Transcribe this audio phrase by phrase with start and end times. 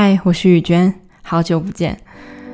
[0.00, 1.98] 嗨，我是雨娟，好久不见，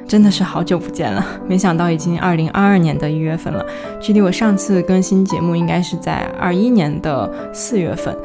[0.09, 1.23] 真的是好久不见了。
[1.47, 3.63] 没想到已经二零二二年的一月份了，
[4.01, 8.17] 距离我上次更新节目应该是在二一年的四月份。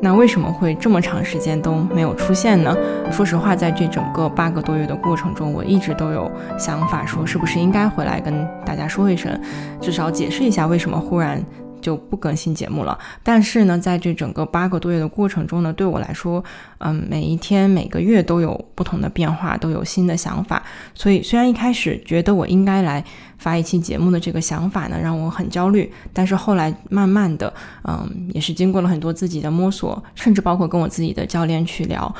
[0.00, 2.74] 那为什么会这么长时间都没有出现呢？
[3.10, 9.38] 说实话，在这整个八个多月的过程中，我一直都有想法说，是不是应该回来跟大家说一声，
[9.82, 11.44] 至少解释一下为什么忽然
[11.82, 12.98] 就不更新节目了。
[13.22, 16.42] 但是呢，在这整个八个多月的过程中呢，对我来说，
[16.78, 20.62] 嗯，每一天每个月都有不同的变化，都有新的想法。
[20.94, 23.04] 所以虽然一开始觉得我应该来。
[23.42, 25.92] 发一期节目的这个想法呢，让我很焦虑。
[26.12, 27.52] 但是后来慢慢的，
[27.82, 32.14] 嗯，也是经过了很多自己的摸索，甚至包括跟我自己的教练去聊。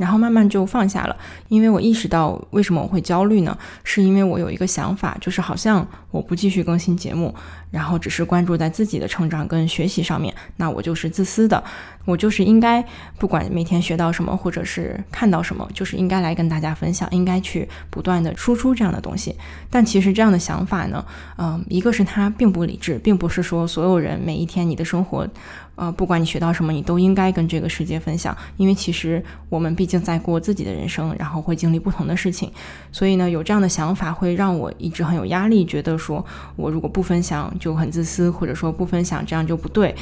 [0.00, 1.14] 然后慢慢就放下了，
[1.48, 3.54] 因为我意识到为什么我会焦虑呢？
[3.84, 7.34] 是因为我有一个想法，就是好像我不继续更新节目，
[7.70, 11.62] 然后只是关注在自己的成长跟学习上面，那我就是自私的，
[12.06, 12.82] 我就是应该
[13.18, 19.36] 不管每天学到什么或者是看到什么，就是应该来跟大家分享，应该去不断的输出这样的东西。
[19.68, 21.04] 但其实这样的想法呢，
[21.36, 25.28] 嗯，一个是它并不理智，并不是说所有人每一天你的生活。
[25.80, 32.52] 呃，不管你学到什么，你都应该跟这个世界分享，因为其实我们毕竟在过自己的人生，然后会经历不同的事情，
[32.92, 36.22] 所以呢，有这样的想法会让我一直很有压力，觉得说
[36.54, 39.94] 我如果不分享就很自私，或者说不分享这样就不对，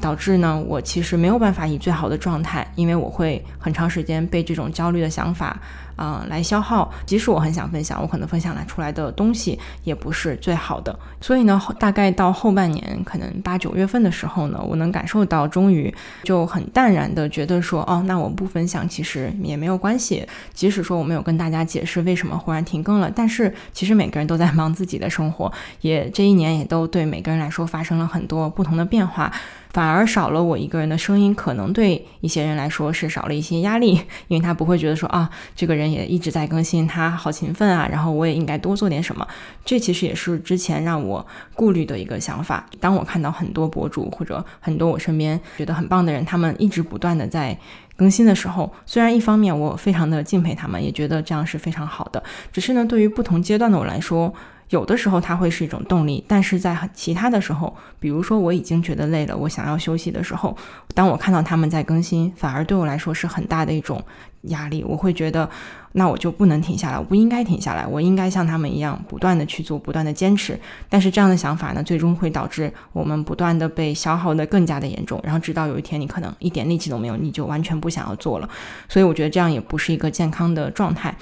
[0.00, 5.60] 导致呢，我其实没有办法以最好的状态，因为我会很长时间被这种焦虑的想法。
[5.96, 6.92] 啊，来消耗。
[7.04, 10.96] 即使我很想分享，我可能分享来出来的东西也不是最好的。
[11.20, 20.26] 所以呢，大概到后半年，可能八九月份的时候呢，我能感受到，终于就很淡然的觉得说，哦，那我不分享其实也没有关系。
[20.52, 29.32] 即使说我没有跟大家解释为什么忽然停更了，但是其实每个人都在忙自己的生活，也这一年也都对每个人来说发生了很多不同的变化。
[29.76, 33.92] 反而少了我一个人的声音，可能对一些人来说是少了一些压力，
[34.28, 39.28] 因为他不会觉得说啊，这个人也一直在更新，他好勤奋啊，然后我也应该多做点什么。
[39.66, 42.64] 这其实也是之前让我顾虑的一个想法。
[42.80, 47.58] 当我看到很多博主或者很多我身边觉得很棒的人，他们一直不断的在
[47.96, 54.32] 更新的时候，虽然一方面我非常的敬佩他们，也觉得这样是非常好的，只是呢，对于不同阶段的我来说。
[54.70, 60.56] 有的时候它会是一种动力，但是在其他的时候，比如说我已经觉得累了，我想要休息的时候，
[60.94, 64.02] 当我看到他们在更新，反而对我来说是很大的一种
[64.42, 64.82] 压力。
[64.82, 65.48] 我会觉得，
[65.92, 70.58] 那我就不能停下来，我不应该停下来，我应该像他们一样不断的去做，不断的坚持。
[70.88, 78.48] 但是这样的想法呢，最终会导致我们不断的被消耗的更加的严重，然后直到有一天你可能一点力气都没有，你就完全不想要做了。
[78.88, 81.14] 所以我觉得这样也不是一个健康的状态。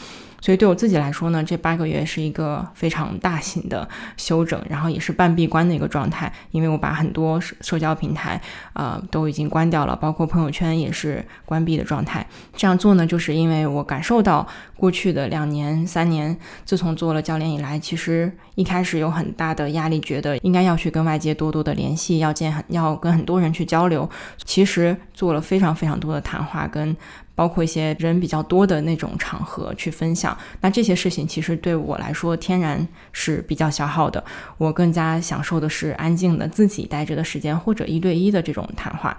[0.44, 3.88] 所以对我自己来说呢，这八个月是一个非常大型的
[4.18, 8.38] 休整，然后也是半闭关的一个状态，因为我把很多社交平台
[8.74, 12.26] 啊都已经关掉了，包括朋友圈也是关闭的状态。
[12.54, 14.46] 这样做呢，就是因为我感受到
[14.76, 24.06] 过去的两年、三年，自从做了教练以来，其实一开始有很大的压力，觉得应该要去跟外界多多的联系，要见很要跟很多人去交流。
[24.44, 26.94] 其实做了非常非常多的谈话跟。
[27.34, 34.22] 包括一些人比较多的那种场合去分享，那这些事情其实对我来说天然是比较消耗的。
[34.58, 39.16] 我更加享受的是安静的自己待着的时间，或者一对一的这种谈话。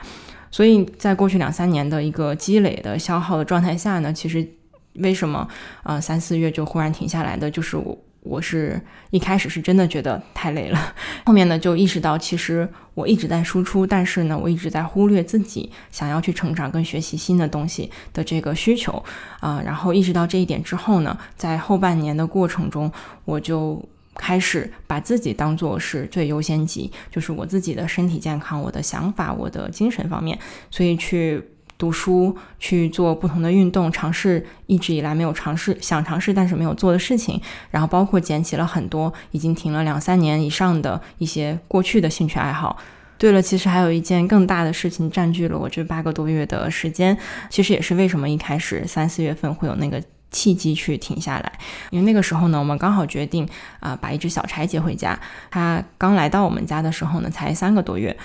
[0.50, 4.48] 所以在过去两三年的一个积累的消耗的状态下呢，其实
[4.94, 5.48] 为什么
[5.84, 7.98] 呃三四月就忽然停下来的，就是我。
[8.26, 8.82] 我是
[9.12, 10.94] 一开始是真的觉得太累了，
[11.26, 19.04] 后面呢就意识到，其实我一直在输出，但是呢我一直在忽略自己想要去成长跟学习新的东西的这个需求
[19.40, 19.62] 啊。
[19.64, 22.92] 然后意识到这一点之后呢，在后半年的过程中，
[23.24, 23.82] 我就
[24.16, 30.38] 开始把自己当做是最优先级，就是我自己的身体健康、我的想法、我的精神方面，
[30.72, 31.44] 所以去。
[31.78, 37.42] 读书，去做不同的运动，尝试一直以来没有尝试、想尝试但是没有做的事情，
[37.72, 42.78] 然后包括捡起了很多已经停了两三年以上的一些过去的兴趣爱好。
[43.18, 47.18] 对了，其实还有一件更大的事情占据了我这八个多月的时间，
[47.50, 51.52] 其实也是为什么一开始三四月份会有那个契机去停下来，
[51.92, 53.48] 因为那个时候呢，我们刚好决定
[53.80, 55.18] 啊把一只小柴接回家，
[55.50, 58.16] 它刚来到我们家的时候呢，才三个多月。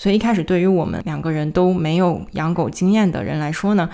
[0.00, 3.86] 所以一开始，对于我们两个人都没有养狗经验的人来说呢，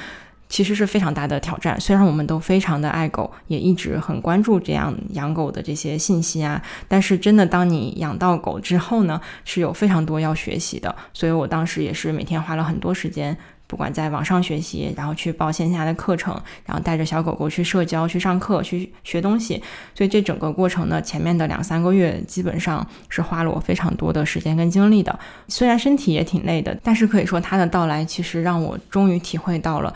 [0.49, 1.81] 其实是非常大的挑战。
[1.81, 10.95] 虽然我们都非常的爱狗，也一直很关注这样养狗的这些信息啊，但是真的当你养到狗之后呢，是有非常多要学习的。
[11.13, 13.37] 所以我当时也是每天花了很多时间。
[13.67, 19.63] 不管在网上学习，然后去报线下的课程，然后带着小狗狗去社交、去上课、去学东西，
[19.95, 25.19] 所以这整个过程呢，前面的两三个月基本上是花了我非常多的时间跟精力的。
[25.49, 29.93] 虽然身体也挺累的，但是可以说它的到来其实让我终于体会到了。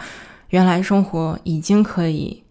[0.49, 2.43] 原来生活已经可以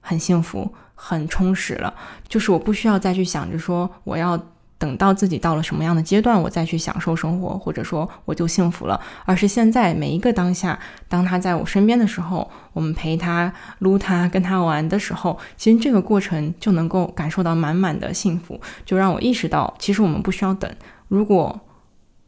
[0.00, 1.94] 很幸福、很充实了，
[2.26, 4.40] 就是我不需要再去想着说我要。
[4.76, 9.00] 等到自己到了什么样的阶段，我再去享受生活，或者说我就幸福了。
[9.24, 10.78] 而是现在每一个当下，
[11.08, 20.70] 当他在我身边的时候，我们陪他撸他，跟他玩的时候，其实这个过程就能够感受到满满的幸福，就让我意识到，其实我们不需要等。
[21.08, 21.60] 如果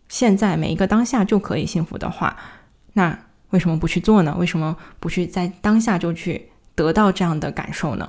[0.08, 2.37] 现在每一个当下就可以幸福的话，
[2.93, 3.19] 那
[3.50, 4.34] 为什么不去做呢？
[4.38, 8.08] 为什么不去在当下就去得到这样的感受呢？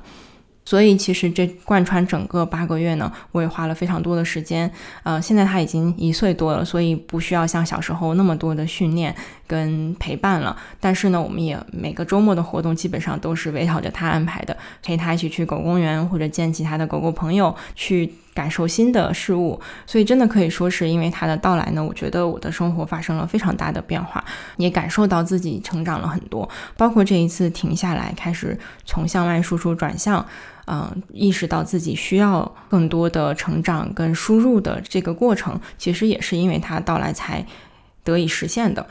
[0.68, 4.70] 所以其实这贯穿整个八个月呢，我也花了非常多的时间。
[5.04, 9.16] 呃，现在他已经一岁多了，所以不需要像小时候那么多的训练
[9.48, 10.58] 跟陪伴了。
[10.82, 19.60] 但是呢，我们也每个周末的活动基本上都是围绕着他安排的，陪他一起去狗公园或者见其他的狗狗朋友，去感受新的事物。
[19.86, 24.24] 所以真的可以说是因为他的到来呢，我觉得我的生活发生了非常大的变化，
[24.58, 26.48] 也感受到自己成长了很多。
[26.78, 30.24] 包括这一次停下来，开始从向外输出转向。
[30.70, 37.46] 嗯，意识到自己需要更多的成长跟输入的这个过程，其实也是因为它到来才
[38.04, 38.86] 得以实现的。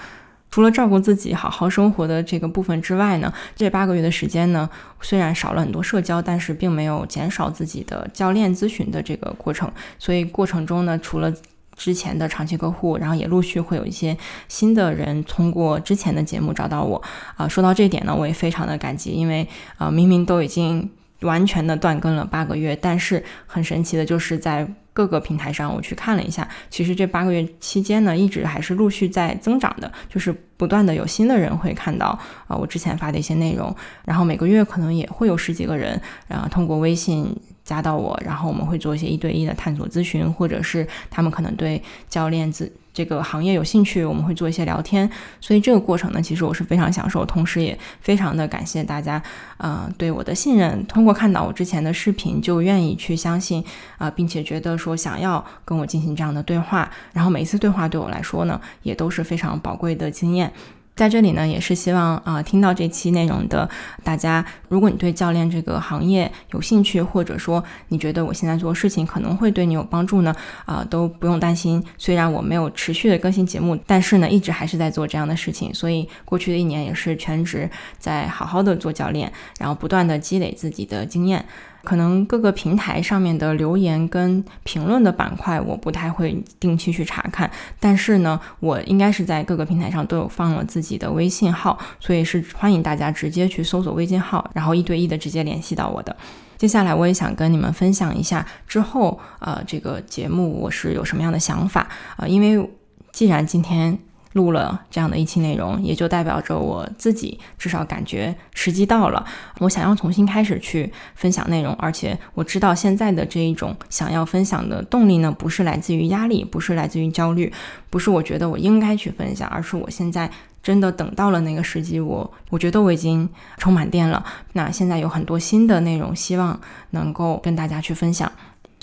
[0.56, 4.67] 除了照顾自己、好好生活的这个部分之外呢，这八个月的时间呢，
[5.03, 9.70] 虽然少了很多社交，但是并没有减少自己的教练咨询的这个过程。
[9.99, 11.31] 所以过程中呢，除了
[11.76, 14.17] 之前的长期客户，然后也陆续会有一些
[14.49, 17.03] 新的人通过之前的节目找到我。
[17.37, 20.91] 啊，说到这点呢，我也非常的感激，因为啊，明明都已经。
[21.21, 33.75] 完全的断更了八个月，但是很神奇的就是在各个平台上，我去看了一下，其实这八个月期间呢，一直还是陆续在增长的，就是不断的有新的人会看到啊我之前发的一些内容，
[34.05, 37.35] 然后每个月可能也会有十几个人，然后通过微信
[37.67, 42.73] 加到我，然后我们会做一些一对一的探索咨询，或者是他们可能对教练自。
[42.95, 45.07] 这个行业有兴趣，我们会做一些聊天，
[45.39, 49.23] 所以这个过程呢，其实我是非常享受，同时也非常的感谢大家，
[49.59, 50.83] 呃，对我的信任。
[50.87, 53.63] 通过看到我之前的视频，就愿意去相信
[53.99, 60.51] 啊，并且觉得说想要跟我进行这样的对话，然后每一次对话对我来说呢，也都是非常宝贵的经验。
[60.96, 63.69] 在这里呢，也是希望啊，听到这期内容的
[64.02, 70.34] 大家，如果你对教练这个行业有兴趣，或者说你觉得我现在做事情可能会对你有帮助呢，
[70.64, 71.84] 啊，都不用担心。
[71.98, 75.72] 虽然我没有持续的更新节目，但是呢，一直还是在做这样的事情。
[75.75, 81.44] 所以过去的一年也是全职在好好的做教练，然后不断的积累自己的经验。
[81.87, 87.49] 可能各个平台上面的留言跟评论的板块，我不太会定期去查看。
[87.79, 96.15] 但是呢，我应该是在各个平台上都有放了自己的微信号，所以是欢迎大家直接去搜索微信号，然后一对一的直接联系到我的。
[96.59, 101.87] 接下来我也想跟你们分享一下之后，呃，这个节目我是有什么样的想法
[102.17, 102.27] 啊？
[102.27, 102.69] 因为
[103.12, 103.97] 既然今天。
[104.37, 109.25] 录了这样的一期内容，也就代表着我自己至少感觉时机到了，
[109.61, 117.50] 我想要重新开始去分享内容，而且我知道现在的这一种想要分享的动力呢，不是来自于压力，不是来自于焦虑，
[117.88, 120.31] 不是我觉得我应该去分享，而是我现在
[120.62, 124.23] 真的等到了那个时机，我我觉得我已经充满电了，
[124.53, 126.61] 那现在有很多新的内容，希望
[126.91, 128.31] 能够跟大家去分享。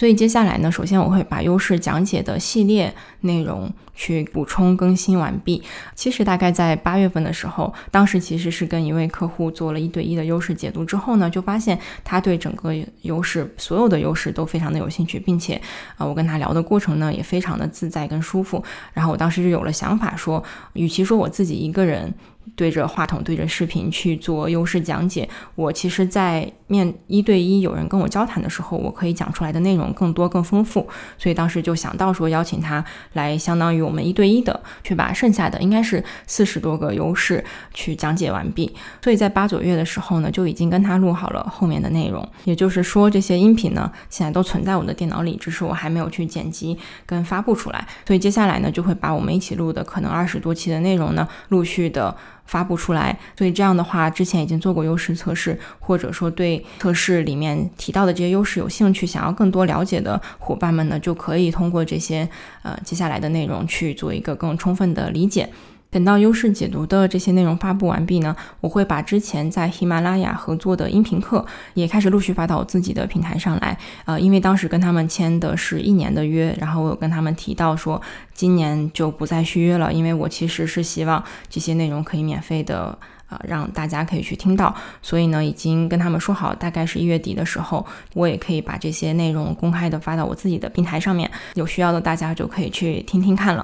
[0.04, 5.64] 所以接下来呢，首先我会把优势讲解的系列内容去补充更新完毕。
[5.96, 12.74] 其实大概在八月份的时候，当时其实是跟一位客户做了一对一的优势解读之后呢，就发现他对整个
[13.04, 15.54] 优势所有的优势都非常的有兴趣，并且
[15.96, 18.62] 啊，我跟他聊的过程呢也非常的自在跟舒服。
[18.92, 22.14] 然后我当时就有了想法，说与其说我自己一个人。
[22.56, 25.28] 对着话筒，对着视频去做优势讲解。
[25.56, 30.88] 我其实，在面一对一有人跟我交谈的时候，我可以讲出来的内容更多、更丰富。
[31.18, 32.84] 所以当时就想到说，邀请他
[33.14, 38.74] 来，相当于我们一对一的去把剩下的应该是四十多个优势去讲解完毕。
[39.02, 42.28] 所以在八九月的时候呢，就已经跟他录好了后面的内容。
[42.44, 47.88] 也就是说，这些音频呢，现在都存在我的电脑里，只是我还没有去剪辑跟发布出来。
[48.06, 52.16] 所以接下来呢，就会把我们一起录的可能二十多期的内容呢，陆续的。
[52.46, 62.28] 发布出来，所以这样的话，之前已经做过优势测试，或者说对测试里面提到的这些优势有兴趣，想要更多了解的伙伴们呢，就可以通过这些
[62.62, 65.50] 呃接下来的内容去做一个更充分的理解。
[65.94, 71.46] 等到优势解读的这些内容发布完毕呢，我会把之前在喜马拉雅合作的音频课
[71.76, 73.78] 也开始陆续发到我自己的平台上来。
[74.06, 78.02] 呃，因为当时跟他们签的是一年的约，然后我有跟他们提到说，
[78.34, 82.98] 今年就不再续约了，因为我其实是希望这些内容可以免费的，
[83.30, 84.76] 呃，让大家可以去听到。
[85.04, 87.86] 所以呢，已经跟他们说好，大概是一月底的时候，
[88.16, 93.64] 我也可以把这些内容公开的发到我自己的平台上面，有需要的大家就可以去听听看了。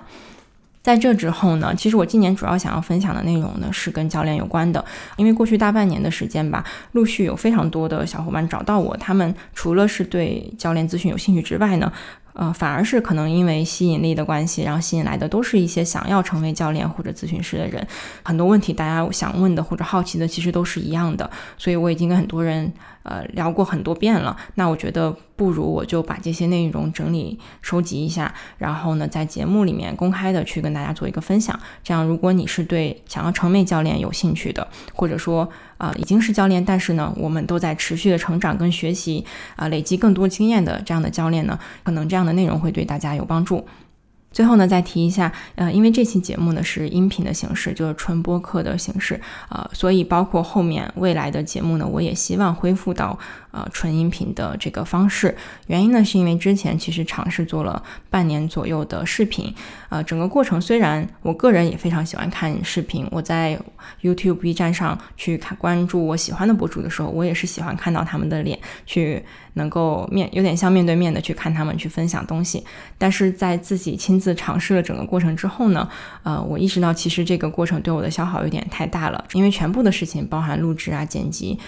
[0.82, 4.84] 在这之后呢，其实我今年主要想要分享的内容呢是跟教练有关的，
[5.18, 11.92] 因为过去大半年的时间吧，陆续有非常多的小伙伴找到我，他们除了是对教练咨询有兴趣之外呢。
[12.40, 17.86] 呃，反而是可能因为吸引力的关系，然后吸引来的都是一些想要成为教练或者咨询师的人。
[18.24, 21.30] 很多问题大家想问的或者好奇的，其实都是一样的。
[21.58, 22.72] 所以我已经跟很多人
[23.04, 24.38] 呃聊过很多遍了。
[24.56, 31.60] 那我觉得不如我就把这些内容整理收集一下，然后呢，在节目里面公开的去跟大家做一个分享。
[31.84, 35.50] 这样，如果你是对想要成为教练有兴趣的，或者说
[35.80, 39.26] 啊已经是教练，但是呢，我们都在持续的成长跟学习
[39.58, 42.30] 啊，累积更多经验的这样的教练呢，可能这样的。
[42.30, 43.66] 内容会对大家有帮助。
[44.32, 49.20] 最后呢，再提一下，呃，因为这期节目呢是音频的形式，就是纯播客的形式，
[49.50, 53.18] 呃，所以包括后面未来的节目呢，我也希望恢复到
[53.52, 55.36] 呃纯音频的这个方式。
[55.68, 59.54] 原因呢，是因为之前其实尝试做了半年左右的视频，
[59.90, 63.60] 呃，整个过程虽然我个人也非常喜欢看视频，我在
[64.04, 69.24] YouTube、B 站上去看关注我喜欢的博主的时候，我也是喜欢看到他们的脸，去
[69.60, 72.66] 能够面有点像面对面的去看他们去分享东西，
[72.98, 75.88] 但是在自己亲自尝试了整个过程之后呢，
[76.24, 81.60] 呃，我意识到其实这个过程对我的消耗有点太大了，因为全部的事情，包含录制啊、剪辑、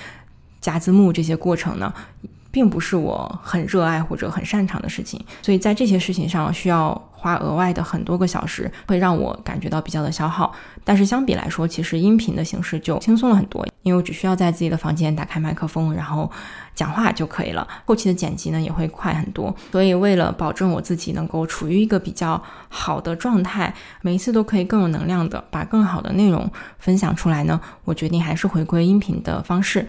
[0.59, 1.93] 加字幕这些过程呢。
[2.53, 10.51] 并不是我很热爱或者很擅长的事情，所以在这些事情上需要花额外的很多个小时，会让我感觉到比较的消耗。
[10.83, 16.29] 但是相比来说，其实音频的形式就轻松了很多，因为我只需要在自己的房间打开麦克风，然后
[16.73, 17.67] 讲话就可以了。
[17.85, 19.55] 后期的剪辑呢也会快很多。
[19.71, 26.49] 所以为了保证我自己能够处于一个比较好的状态，每一次都可以更有能量的把更好的内容
[26.79, 29.87] 分享出来呢，我决定还是回归音频的方式。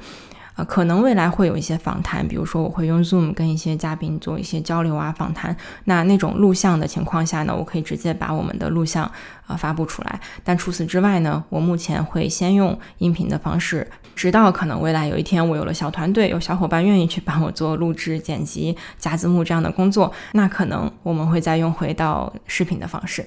[0.54, 5.56] 啊，可能未来会有一些访谈，比如说我会用 Zoom 跟一些嘉宾做一些交流啊访谈。
[5.85, 9.11] 那那种录像的情况下呢，我可以直接把我们的录像
[9.47, 10.21] 啊发布出来。
[10.44, 23.26] 但除此之外呢，我目前会先用音频的方式，直到可能未来有一天我有了小团队，有小伙伴愿意去帮我做录制、剪辑、加字幕这样的工作，那可能我们会再用回到视频的方式。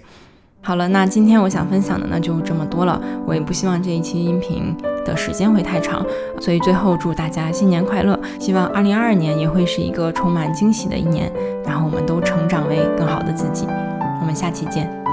[0.65, 2.99] 好了，那今天我想分享的呢就这么多了。
[3.27, 6.03] 我也不希望这一期音频的时间会太长，
[6.41, 8.19] 所以最后祝大家新年快乐！
[8.39, 11.31] 希望二零二二年也会是一个充满惊喜的一年，
[11.63, 13.67] 然后我们都成长为更好的自己。
[14.19, 15.04] 我们下期见。